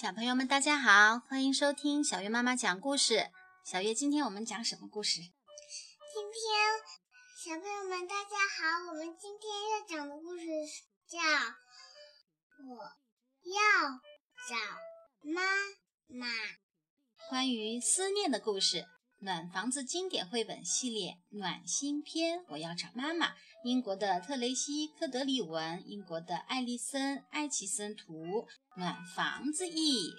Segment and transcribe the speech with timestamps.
[0.00, 3.30] 小朋友们，大家好，欢迎收听小月妈妈讲故事。
[3.62, 5.20] 小月，今天我们讲什么故事？
[5.20, 6.40] 今天，
[7.36, 10.46] 小朋友们大家好，我们今天要讲的故事
[11.06, 11.18] 叫
[12.66, 12.76] 《我
[13.44, 14.00] 要
[14.48, 14.56] 找
[15.20, 15.42] 妈
[16.06, 16.26] 妈》，
[17.28, 18.86] 关于思念的故事。
[19.22, 23.34] 暖房子经典绘本系列暖心篇，我要找妈妈。
[23.64, 30.14] 英国的特雷西·科德里文，英国的艾丽森·艾奇森图，暖房子译。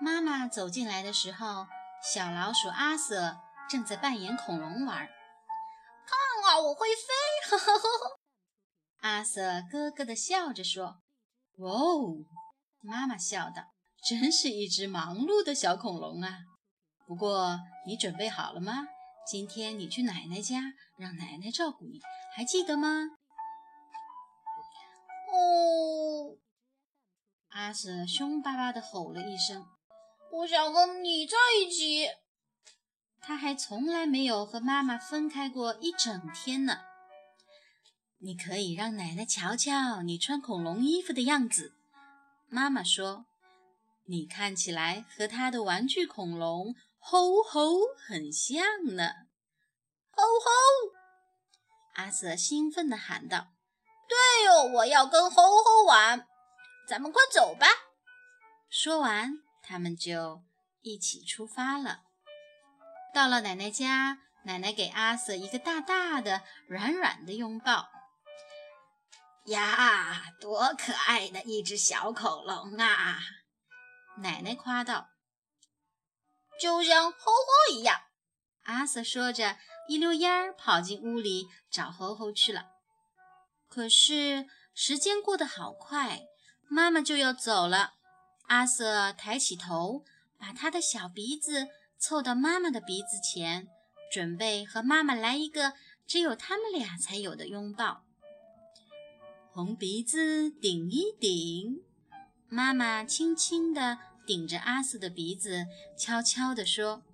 [0.00, 1.68] 妈妈走进来的时候，
[2.02, 3.36] 小老鼠阿瑟
[3.70, 5.06] 正在扮演恐龙玩。
[6.04, 7.56] 看啊，我会飞！
[7.56, 8.18] 呵呵呵。
[9.02, 11.03] 阿瑟咯咯地笑着说。
[11.56, 12.16] 哦，
[12.82, 13.62] 妈妈笑道
[14.08, 16.38] ：“真是一只忙碌的小恐龙啊！
[17.06, 18.86] 不过你准备好了吗？
[19.26, 20.60] 今天你去奶奶家，
[20.98, 22.00] 让奶奶照顾你，
[22.34, 22.88] 还记得吗？”
[25.32, 26.36] 哦，
[27.50, 29.64] 阿瑟凶巴巴地吼了一声
[30.32, 32.08] ：“我想和你在一起。”
[33.22, 36.80] 他还从来没有和妈妈分开过一整天呢。
[38.24, 41.74] 你可以让奶奶瞧瞧你穿恐龙衣服的样子。
[42.48, 43.26] 妈妈说
[44.08, 48.64] ：“你看起来和他的玩具恐龙吼吼很像
[48.96, 49.10] 呢。”
[50.10, 50.50] 吼吼！
[51.96, 53.48] 阿瑟兴奋地喊道
[54.08, 56.26] ：“对哦，我要跟吼吼玩，
[56.88, 57.66] 咱们快走吧！”
[58.70, 60.42] 说完，他们就
[60.80, 62.04] 一起出发了。
[63.12, 67.90] 到了奶奶家，奶奶给阿瑟一个大大的、软软的拥抱。
[69.46, 73.20] 呀，多可爱的一只小恐龙啊！
[74.18, 75.08] 奶奶夸道
[76.60, 78.00] ：“就像吼吼一样。”
[78.64, 82.68] 阿瑟说着，一溜烟儿跑进屋里找吼吼去了。
[83.68, 86.22] 可是时间过得好快，
[86.70, 87.94] 妈妈就要走了。
[88.46, 90.04] 阿瑟抬起头，
[90.38, 93.68] 把他的小鼻子凑到妈妈的鼻子前，
[94.10, 95.74] 准备和妈妈来一个
[96.06, 98.03] 只有他们俩才有的拥抱。
[99.54, 101.80] 红鼻子顶一顶，
[102.48, 107.04] 妈妈轻轻地顶着阿瑟的鼻子，悄悄地说：“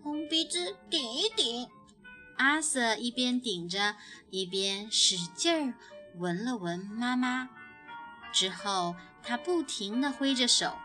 [0.00, 1.68] 红鼻子顶一顶。”
[2.38, 3.96] 阿瑟一边顶着，
[4.30, 5.74] 一边使劲儿
[6.18, 7.50] 闻了闻妈妈。
[8.32, 10.76] 之后，他不停地挥着手，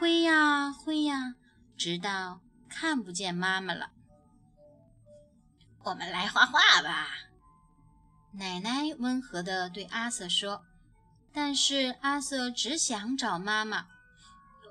[0.00, 1.34] 挥呀挥呀，
[1.76, 2.40] 直到
[2.70, 3.90] 看不见妈妈了。
[5.82, 7.06] 我们来画画吧。
[8.36, 10.64] 奶奶温和地对阿瑟说
[11.32, 13.86] ：“但是阿瑟只想找妈妈。”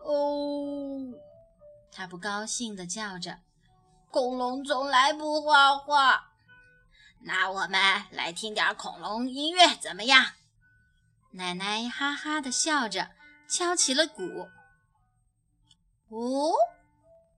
[0.04, 1.14] 哦，
[1.92, 3.40] 他不高兴地叫着
[4.12, 6.32] ：“恐龙从来不画画。”
[7.26, 10.34] 那我们来听点恐龙音乐怎么样？
[11.32, 13.12] 奶奶哈哈地笑着，
[13.48, 14.50] 敲起了鼓。
[16.10, 16.52] 哦，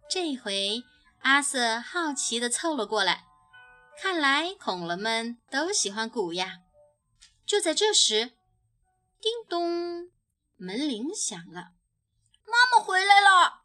[0.09, 0.84] 这回
[1.19, 3.25] 阿瑟好奇地凑了过来。
[3.97, 6.59] 看来恐龙们都喜欢鼓呀！
[7.45, 8.33] 就在这时，
[9.19, 10.11] 叮咚，
[10.57, 11.73] 门铃响了。
[12.45, 13.63] 妈妈回来了！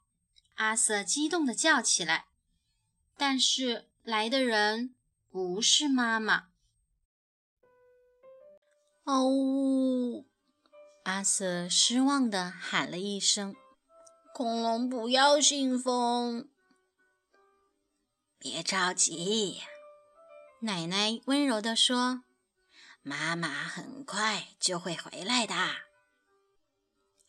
[0.54, 2.26] 阿瑟激动地叫起来。
[3.16, 4.94] 但是来的人
[5.30, 6.48] 不是妈妈。
[9.04, 10.26] 哦呜！
[11.04, 13.54] 阿瑟失望地喊了一声
[14.32, 16.48] ：“恐龙不要信封。”
[18.38, 19.60] 别着急。
[20.62, 22.22] 奶奶温柔地说
[23.00, 25.54] ：“妈妈很快就会回来的。”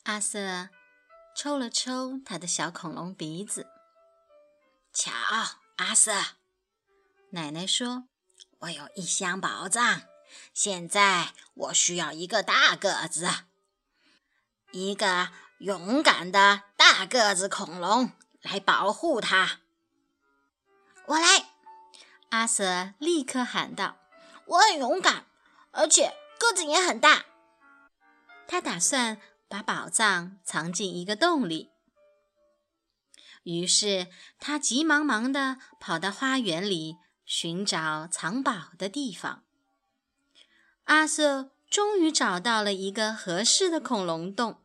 [0.04, 0.68] 阿瑟
[1.34, 3.68] 抽了抽他的小恐龙鼻子。
[4.92, 5.12] “瞧，
[5.78, 6.12] 阿瑟，
[7.30, 8.04] 奶奶说，
[8.60, 10.02] 我有一箱宝藏。
[10.54, 13.30] 现在我需要一个大个子，
[14.72, 19.62] 一个勇敢的大个子恐龙来保护它。
[21.06, 21.51] 我来。”
[22.32, 23.98] 阿瑟立刻喊道
[24.48, 25.26] ：“我很勇敢，
[25.72, 27.26] 而且个子也很大。”
[28.48, 29.20] 他打算
[29.50, 31.72] 把宝藏藏进一个洞里。
[33.44, 34.08] 于是
[34.40, 36.96] 他急忙忙地跑到花园里
[37.26, 39.44] 寻找藏宝的地方。
[40.86, 44.62] 阿瑟终于找到了一个合适的恐龙洞，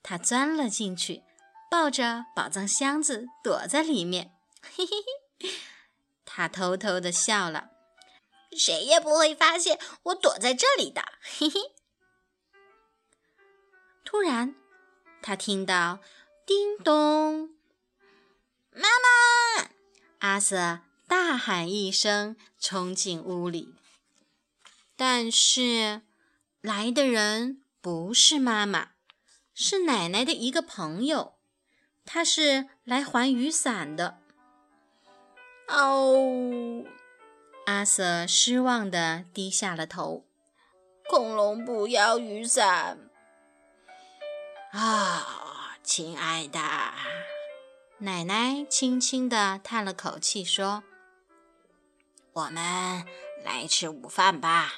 [0.00, 1.24] 他钻了进去，
[1.68, 4.32] 抱着宝藏箱子躲在里面。
[4.62, 4.92] 嘿嘿
[5.40, 5.50] 嘿。
[6.32, 7.70] 他偷偷地笑了，
[8.56, 11.02] 谁也不会发现我躲在这里的。
[11.20, 11.60] 嘿嘿。
[14.04, 14.54] 突然，
[15.20, 15.98] 他听到
[16.46, 17.50] “叮咚”，
[18.70, 19.70] 妈妈！
[20.20, 23.74] 阿瑟大喊一声，冲进屋里。
[24.94, 26.02] 但是
[26.60, 28.92] 来的人不是妈妈，
[29.52, 31.40] 是奶奶的一个朋友，
[32.04, 34.19] 他是来还雨伞的。
[35.70, 36.84] 哦，
[37.66, 40.24] 阿瑟失望地低下了头。
[41.08, 42.98] 恐龙不要雨伞
[44.72, 46.60] 啊，亲爱的。
[47.98, 50.82] 奶奶轻轻地叹了口气，说
[52.32, 53.04] ：“我们
[53.44, 54.72] 来吃午饭吧。”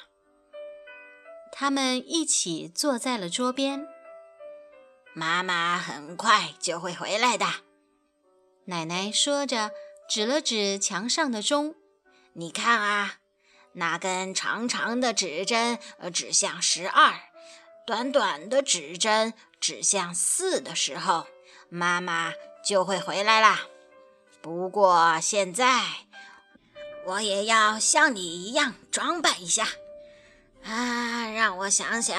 [1.51, 3.87] 他们一起坐在了桌边。
[5.13, 7.45] 妈妈很快就会回来的，
[8.65, 9.71] 奶奶说着，
[10.07, 11.75] 指了指墙上的钟
[12.33, 13.15] ：“你看啊，
[13.73, 15.79] 那根长长的指针
[16.13, 17.13] 指向十二，
[17.87, 21.27] 短短的指针指向四的时候，
[21.69, 22.33] 妈妈
[22.63, 23.61] 就会回来啦。
[24.41, 25.83] 不过现在，
[27.05, 29.67] 我也要像你一样装扮一下。”
[30.63, 32.15] 啊，让我想想。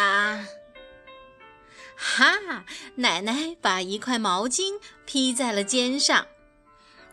[1.97, 2.65] 哈，
[2.97, 6.27] 奶奶把一块毛巾披在了肩上。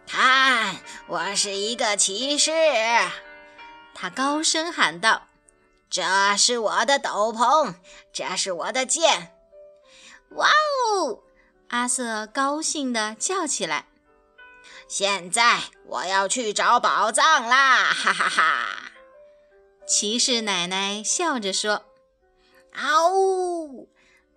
[0.08, 0.78] 看，
[1.08, 2.52] 我是一个骑士！
[3.94, 5.28] 他高声喊道
[5.90, 6.04] ：“这
[6.38, 7.76] 是我的斗篷，
[8.12, 9.34] 这是我的剑。”
[10.36, 11.20] 哇哦！
[11.70, 13.86] 阿瑟高兴地叫起来
[14.88, 18.92] ：“现在我要去找宝藏啦！”哈哈哈。
[19.88, 21.86] 骑士奶奶笑着说
[22.74, 23.90] ：“嗷呜！”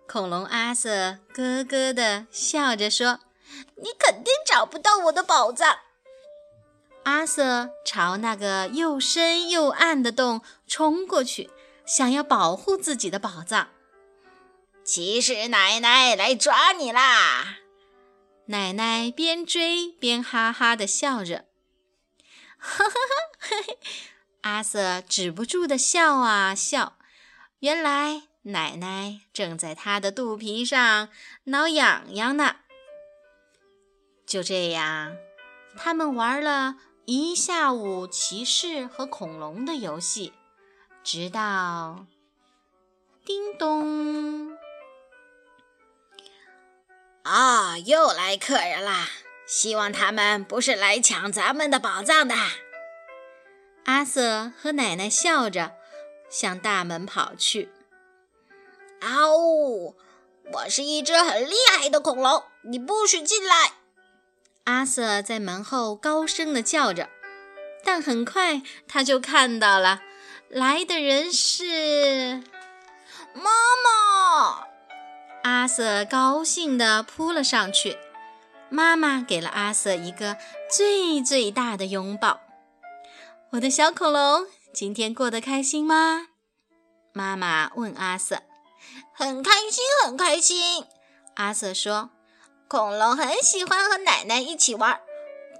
[0.07, 3.19] 恐龙阿瑟咯咯地笑着说
[3.75, 5.79] ：“你肯定找不到我的宝藏。”
[7.03, 11.51] 阿瑟朝那个又深又暗的洞冲过去，
[11.85, 13.69] 想要保护自己的宝藏。
[14.83, 17.57] 骑士奶奶来抓你啦！
[18.47, 21.45] 奶奶边追边哈哈地笑着，
[22.57, 22.91] 哈哈
[23.39, 23.49] 哈！
[24.41, 26.97] 阿瑟止不住的笑啊笑，
[27.59, 31.09] 原来奶奶正在他的肚皮上
[31.45, 32.57] 挠痒痒呢。
[34.25, 35.15] 就这样，
[35.77, 40.33] 他们玩了一下午骑士和恐龙的游戏，
[41.03, 42.05] 直到
[43.23, 44.57] 叮咚！
[47.23, 49.07] 啊，又来客人啦！
[49.47, 52.35] 希望他们不是来抢咱们的宝藏的。
[53.83, 55.75] 阿瑟和奶奶笑着
[56.29, 57.69] 向大门跑去。
[59.01, 59.95] 嗷呜！
[60.51, 63.73] 我是一只很厉害的恐龙，你不许进来！
[64.65, 67.09] 阿瑟在门后高声地叫着，
[67.83, 70.01] 但很快他就看到了
[70.49, 72.43] 来的人是
[73.33, 73.51] 妈
[73.83, 74.67] 妈。
[75.43, 77.97] 阿瑟高兴地扑了上去，
[78.69, 80.37] 妈妈给了阿瑟一个
[80.75, 82.41] 最最大的拥抱。
[83.51, 86.27] 我的小恐龙今天过得开心吗？
[87.13, 88.41] 妈妈问阿瑟。
[89.13, 90.85] 很开心，很开心。
[91.35, 92.09] 阿瑟说
[92.67, 94.99] ：“恐龙很喜欢和奶奶一起玩，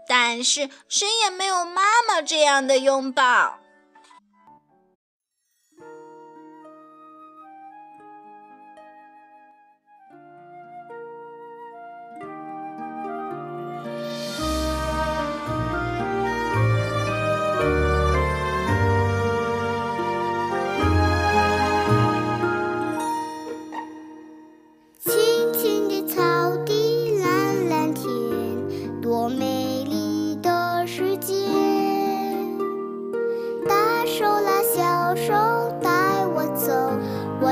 [0.07, 3.59] 但是谁也没有妈妈这样的拥抱。”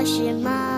[0.05, 0.72] 是吗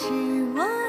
[0.00, 0.06] 是
[0.54, 0.87] 我。